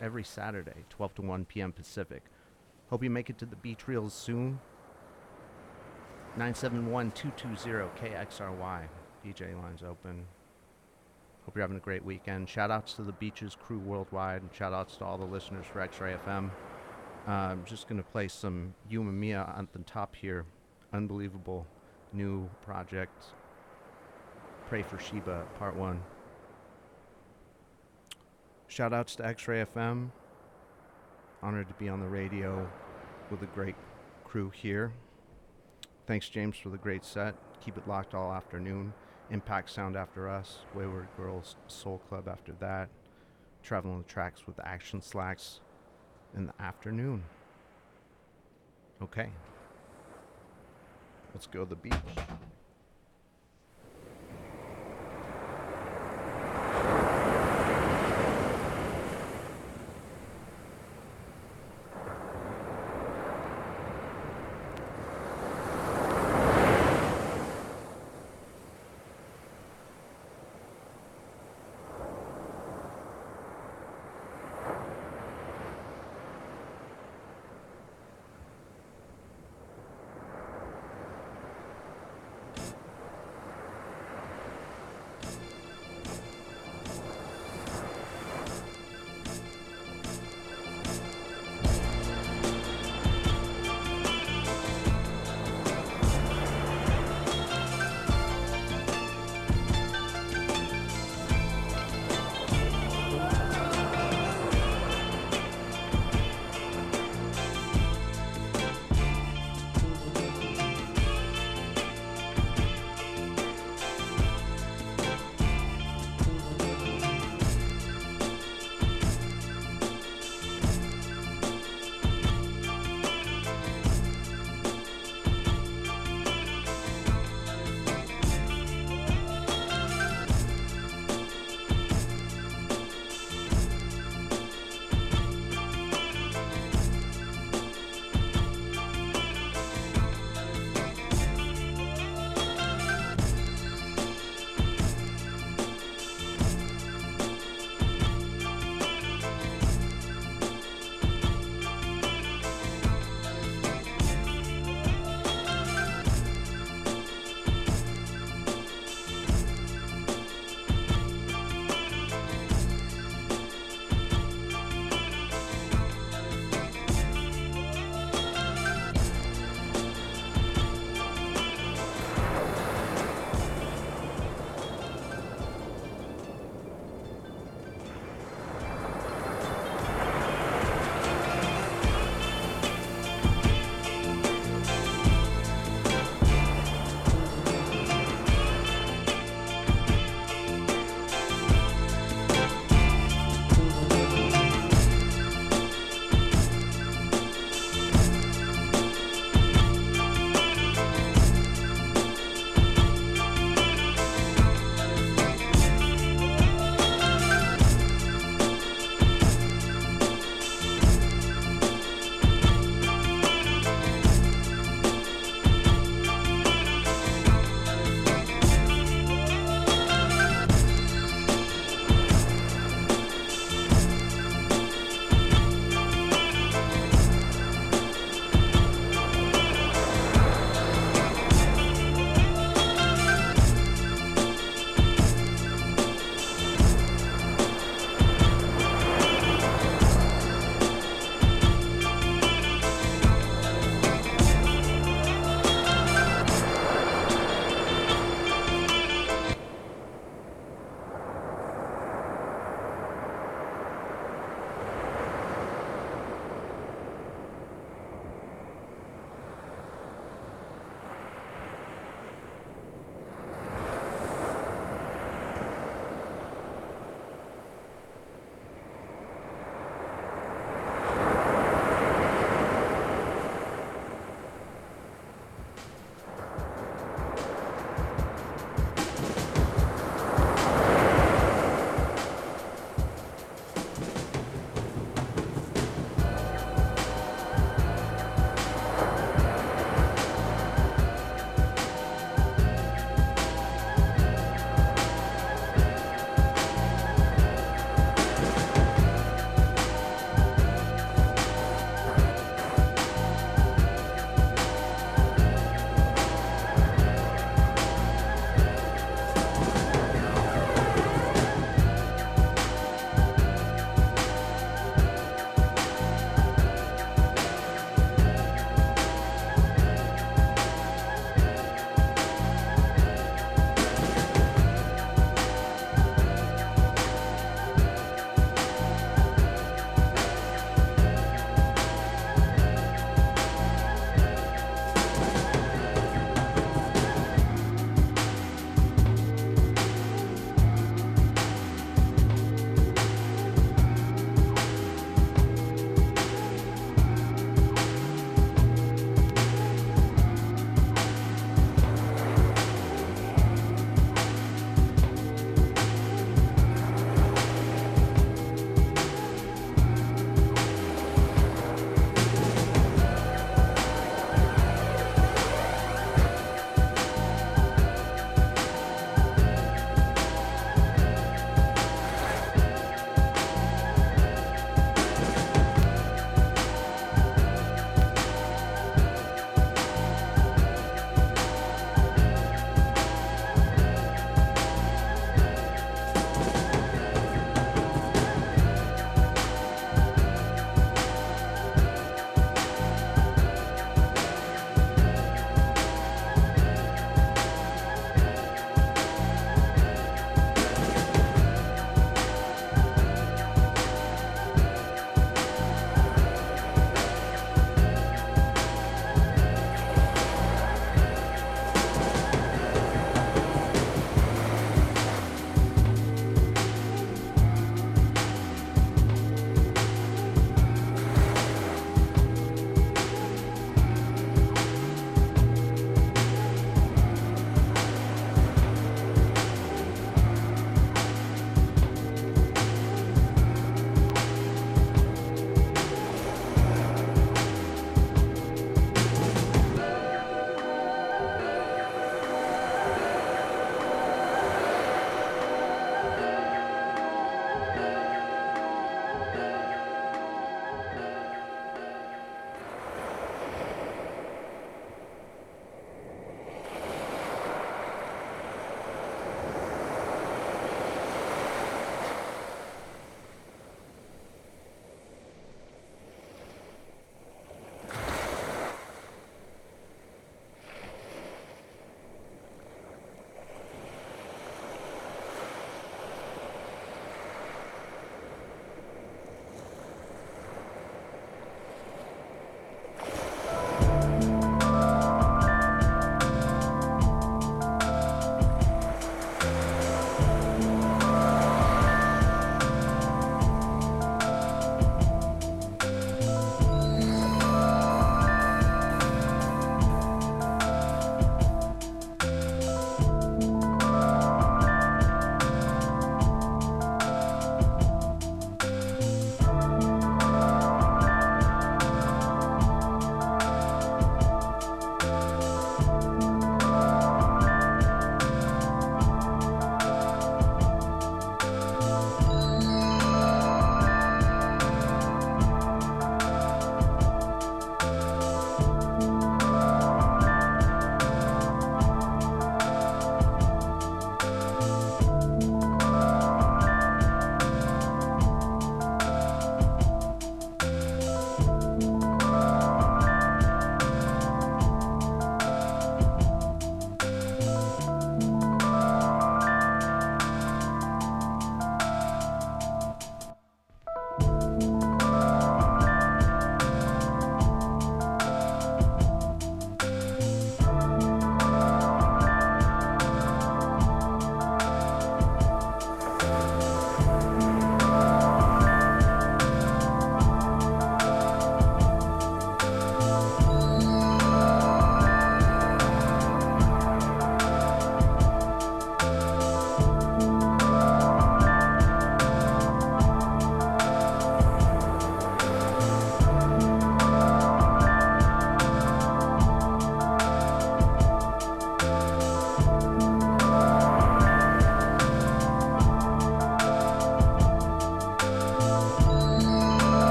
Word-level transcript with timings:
every 0.00 0.24
Saturday, 0.24 0.84
12 0.90 1.14
to 1.16 1.22
1 1.22 1.44
p.m. 1.44 1.72
Pacific. 1.72 2.22
Hope 2.88 3.04
you 3.04 3.10
make 3.10 3.30
it 3.30 3.38
to 3.38 3.46
the 3.46 3.56
beach 3.56 3.86
reels 3.86 4.14
soon. 4.14 4.60
971 6.36 7.12
220 7.12 7.88
KXRY. 8.00 8.88
DJ 9.24 9.60
lines 9.60 9.82
open. 9.82 10.24
Hope 11.44 11.56
you're 11.56 11.62
having 11.62 11.76
a 11.76 11.80
great 11.80 12.04
weekend. 12.04 12.48
Shout 12.48 12.70
outs 12.70 12.94
to 12.94 13.02
the 13.02 13.12
Beaches 13.12 13.56
crew 13.60 13.78
worldwide, 13.78 14.42
and 14.42 14.50
shout 14.52 14.72
outs 14.72 14.96
to 14.96 15.04
all 15.04 15.18
the 15.18 15.24
listeners 15.24 15.66
for 15.66 15.80
X 15.80 16.00
Ray 16.00 16.16
FM. 16.26 16.50
Uh, 17.26 17.30
I'm 17.30 17.64
just 17.64 17.88
going 17.88 18.02
to 18.02 18.08
play 18.08 18.28
some 18.28 18.74
Yu 18.88 19.02
Mamiya 19.02 19.56
on 19.58 19.68
the 19.72 19.80
top 19.80 20.16
here. 20.16 20.46
Unbelievable 20.92 21.66
new 22.12 22.48
project. 22.64 23.24
Pray 24.68 24.82
for 24.82 24.98
Sheba, 24.98 25.46
part 25.58 25.76
one. 25.76 26.00
Shout 28.70 28.92
outs 28.92 29.16
to 29.16 29.26
X 29.26 29.48
Ray 29.48 29.64
FM. 29.64 30.10
Honored 31.42 31.66
to 31.66 31.74
be 31.74 31.88
on 31.88 31.98
the 31.98 32.06
radio 32.06 32.70
with 33.28 33.42
a 33.42 33.46
great 33.46 33.74
crew 34.24 34.48
here. 34.50 34.92
Thanks, 36.06 36.28
James, 36.28 36.56
for 36.56 36.68
the 36.68 36.78
great 36.78 37.04
set. 37.04 37.34
Keep 37.60 37.78
it 37.78 37.88
locked 37.88 38.14
all 38.14 38.32
afternoon. 38.32 38.92
Impact 39.28 39.70
Sound 39.70 39.96
after 39.96 40.28
us. 40.28 40.60
Wayward 40.72 41.08
Girls 41.16 41.56
Soul 41.66 42.00
Club 42.08 42.28
after 42.28 42.52
that. 42.60 42.90
Traveling 43.64 44.02
the 44.02 44.08
tracks 44.08 44.46
with 44.46 44.60
Action 44.60 45.02
Slacks 45.02 45.58
in 46.36 46.46
the 46.46 46.62
afternoon. 46.62 47.24
Okay. 49.02 49.30
Let's 51.34 51.48
go 51.48 51.64
to 51.64 51.70
the 51.70 51.74
beach. 51.74 51.94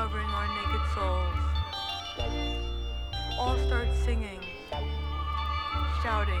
covering 0.00 0.28
our 0.28 0.48
naked 0.48 0.80
souls. 0.94 1.34
All 3.38 3.58
start 3.66 3.88
singing, 4.02 4.40
shouting. 6.02 6.40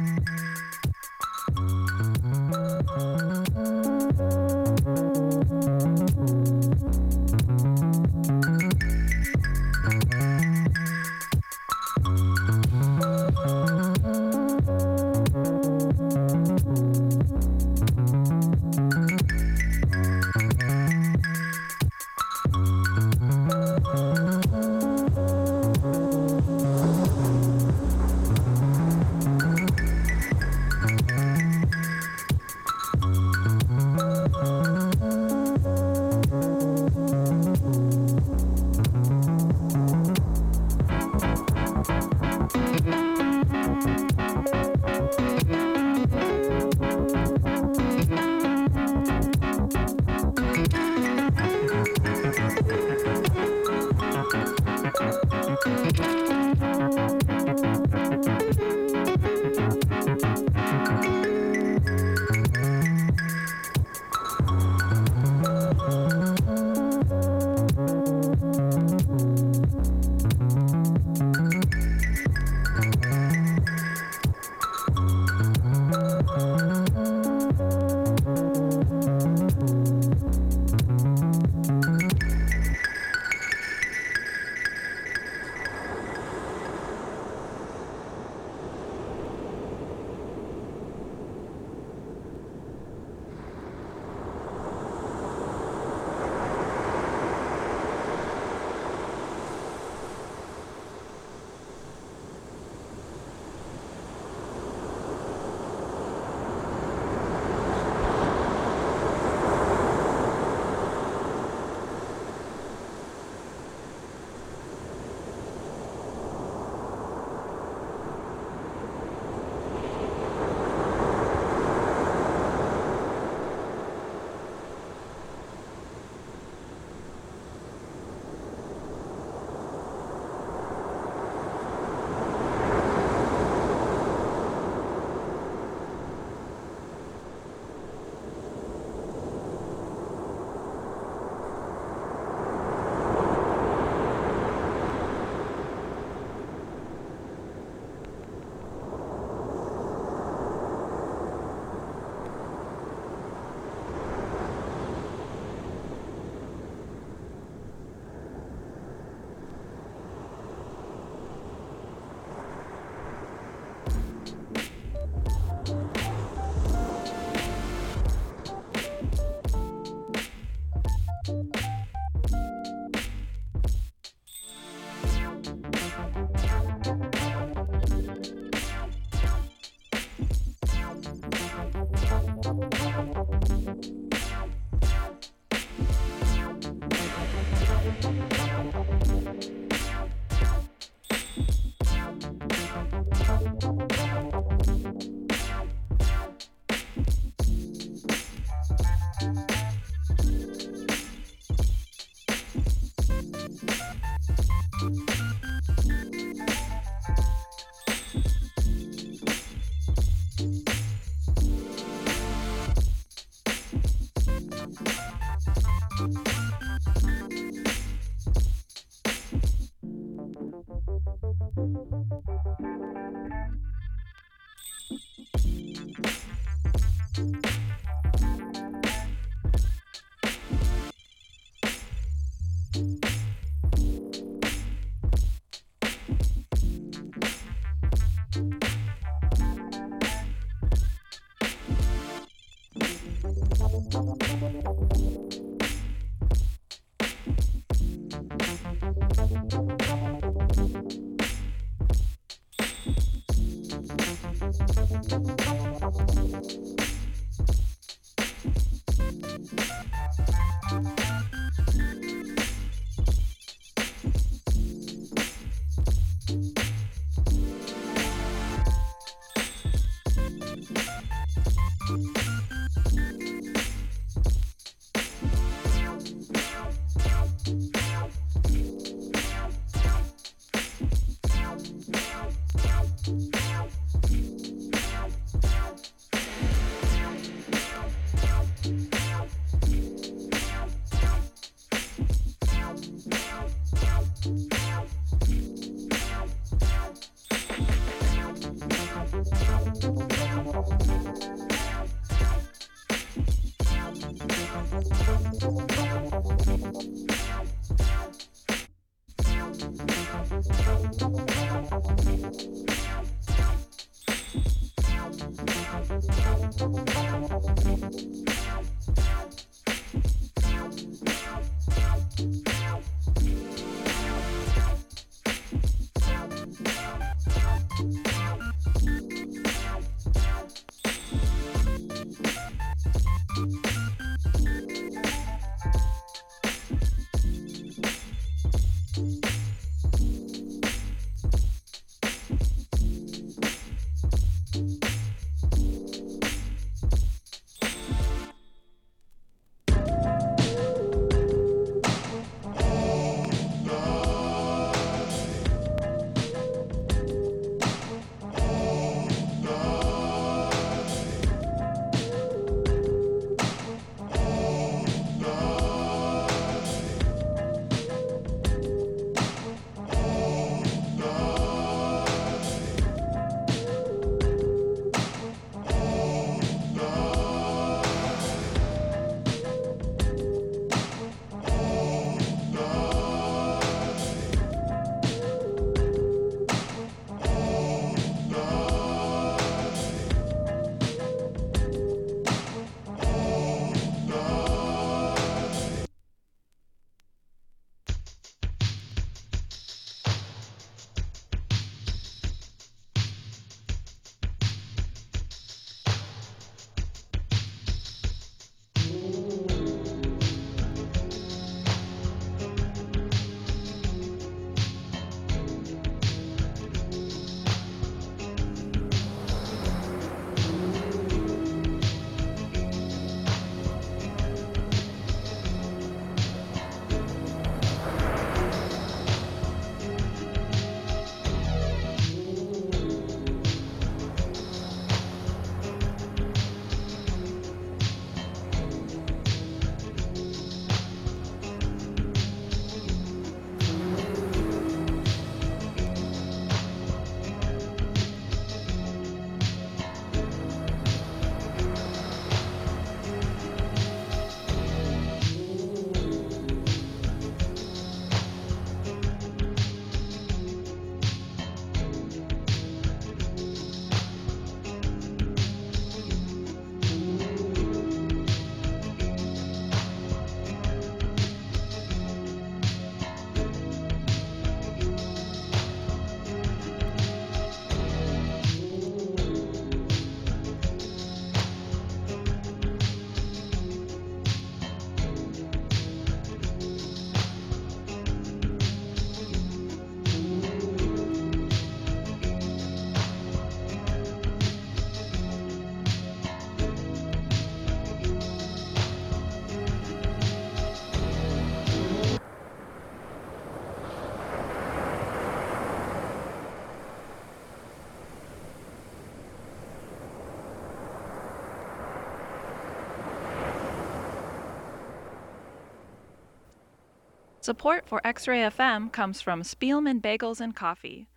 Support 517.43 517.87
for 517.87 518.05
X 518.05 518.27
Ray 518.27 518.41
FM 518.41 518.91
comes 518.91 519.19
from 519.19 519.41
Spielman 519.41 519.99
Bagels 519.99 520.39
and 520.39 520.55
Coffee. 520.55 521.07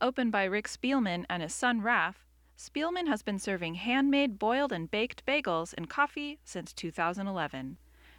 Opened 0.00 0.32
by 0.32 0.42
Rick 0.42 0.66
Spielman 0.66 1.24
and 1.30 1.40
his 1.40 1.54
son 1.54 1.82
Raph, 1.82 2.16
Spielman 2.58 3.06
has 3.06 3.22
been 3.22 3.38
serving 3.38 3.76
handmade 3.76 4.40
boiled 4.40 4.72
and 4.72 4.90
baked 4.90 5.24
bagels 5.24 5.72
and 5.78 5.88
coffee 5.88 6.40
since 6.42 6.72
2011. 6.72 7.76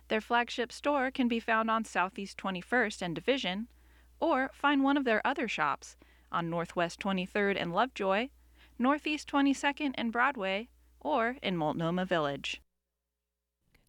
Their 0.08 0.22
flagship 0.22 0.72
store 0.72 1.12
can 1.12 1.28
be 1.28 1.42
found 1.42 1.70
on 1.70 1.84
Southeast 1.84 2.38
21st 2.38 3.02
and 3.02 3.14
Division, 3.14 3.68
or 4.22 4.52
find 4.54 4.82
one 4.82 4.96
of 4.96 5.04
their 5.04 5.22
other 5.28 5.50
shops 5.50 5.98
on 6.32 6.50
Northwest 6.50 7.02
23rd 7.02 7.62
and 7.62 7.74
Lovejoy, 7.74 8.30
Northeast 8.78 9.30
22nd 9.30 9.92
and 9.96 10.14
Broadway, 10.14 10.70
or 11.02 11.36
in 11.44 11.58
Multnomah 11.58 12.06
Village. 12.06 12.62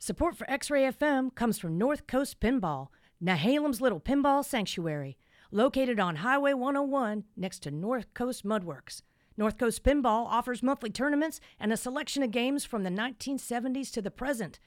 Support 0.00 0.36
for 0.36 0.50
X 0.50 0.72
Ray 0.72 0.90
FM 0.90 1.32
comes 1.36 1.60
from 1.60 1.78
North 1.78 2.08
Coast 2.08 2.40
Pinball, 2.40 2.88
Nehalem's 3.22 3.80
little 3.80 4.00
pinball 4.00 4.44
sanctuary, 4.44 5.18
located 5.50 6.00
on 6.00 6.16
Highway 6.16 6.54
101 6.54 7.24
next 7.36 7.58
to 7.60 7.70
North 7.70 8.14
Coast 8.14 8.44
Mudworks. 8.44 9.02
North 9.36 9.58
Coast 9.58 9.84
Pinball 9.84 10.26
offers 10.26 10.62
monthly 10.62 10.90
tournaments 10.90 11.40
and 11.58 11.72
a 11.72 11.76
selection 11.76 12.22
of 12.22 12.30
games 12.30 12.64
from 12.64 12.82
the 12.82 12.90
1970s 12.90 13.90
to 13.92 14.02
the 14.02 14.10
present. 14.10 14.58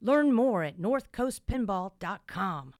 Learn 0.00 0.32
more 0.32 0.62
at 0.62 0.78
northcoastpinball.com. 0.78 2.74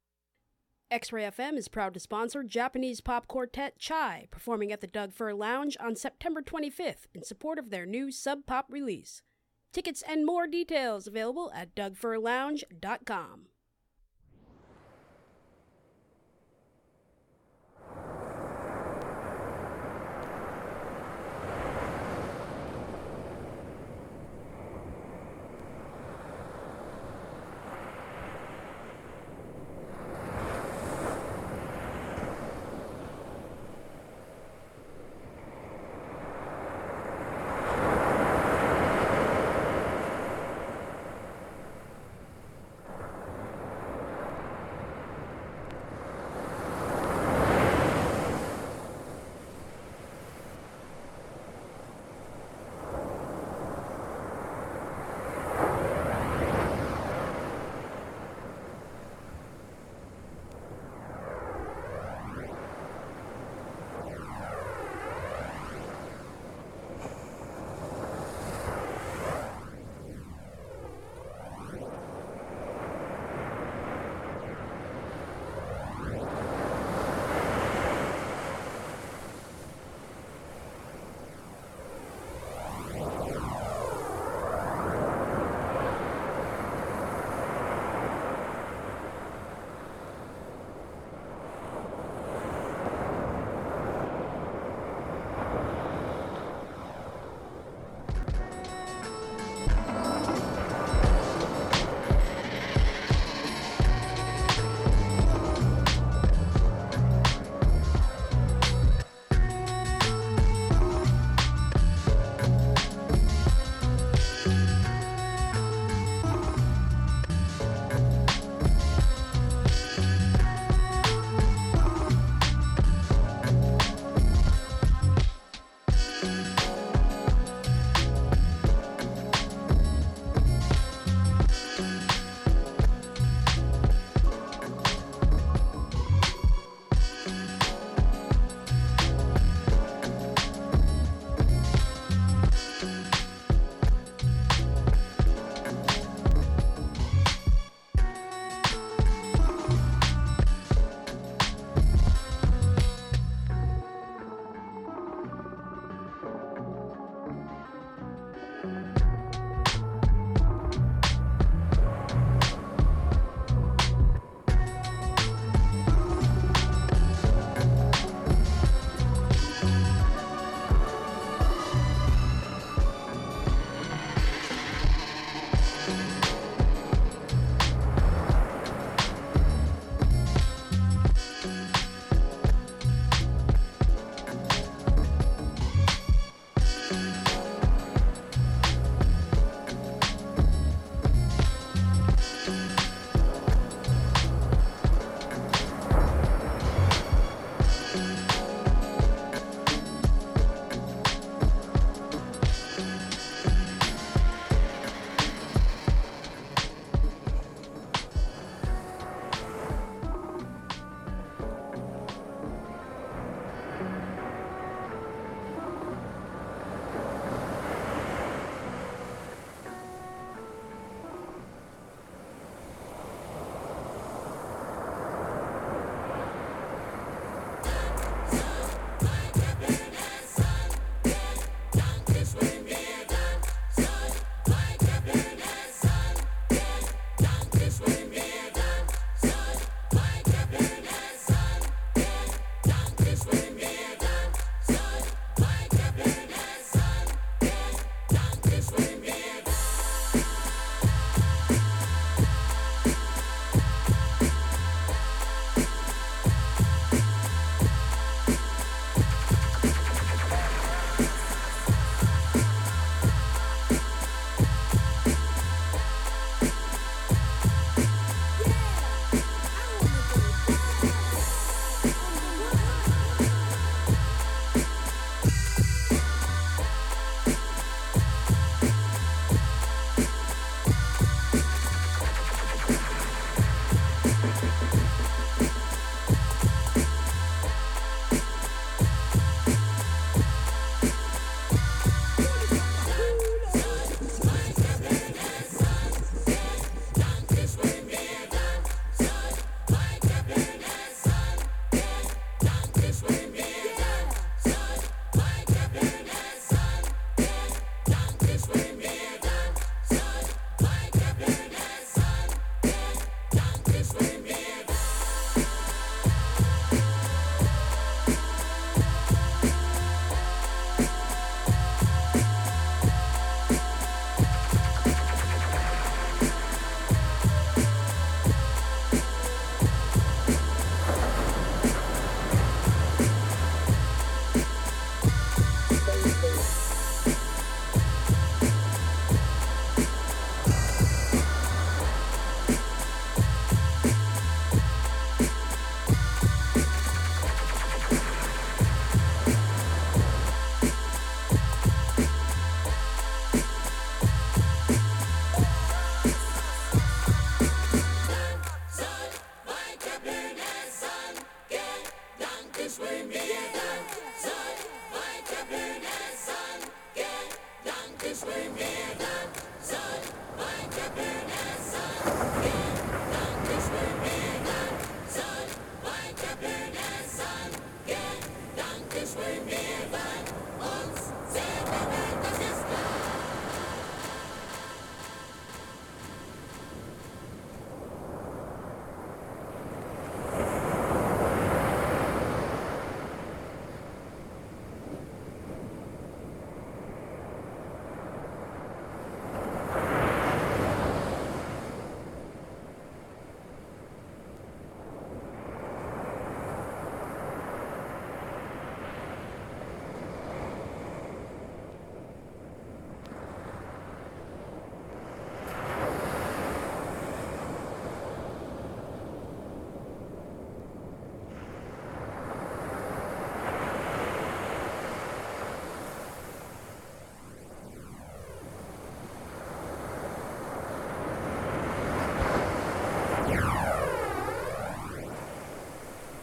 X 0.91 1.12
Ray 1.12 1.22
FM 1.22 1.57
is 1.57 1.68
proud 1.68 1.95
to 1.95 2.01
sponsor 2.01 2.43
Japanese 2.43 3.01
pop 3.01 3.28
quartet 3.28 3.78
Chai, 3.78 4.26
performing 4.33 4.72
at 4.72 4.81
the 4.81 4.89
Doug 4.89 5.12
Fir 5.12 5.33
Lounge 5.33 5.76
on 5.78 5.95
September 5.95 6.43
25th 6.43 7.07
in 7.14 7.22
support 7.22 7.61
of 7.61 7.70
their 7.70 7.87
new 7.87 8.11
Sub 8.11 8.45
Pop 8.45 8.66
release. 8.68 9.22
Tickets 9.72 10.03
and 10.09 10.26
more 10.26 10.49
details 10.49 11.07
available 11.07 11.53
at 11.55 11.76
DougFirLounge.com. 11.76 13.47